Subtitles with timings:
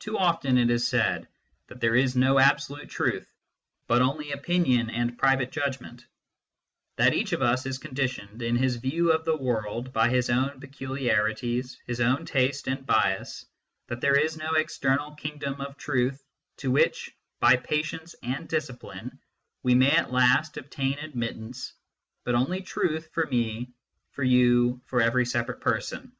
[0.00, 1.26] Too often it is said
[1.68, 3.26] that there is no absolute truth,
[3.86, 6.04] but only opinion and private judgment;
[6.96, 10.60] that each of us is conditioned, in his view of the world, by his own
[10.60, 13.46] peculiarities, his own taste and bias;
[13.86, 16.22] that there is no external kingdom of truth
[16.58, 19.20] to which, by patience and discipline,
[19.62, 21.72] we may at last obtain admittance,
[22.24, 23.72] but only truth for me,
[24.10, 26.12] for you, for every separate person.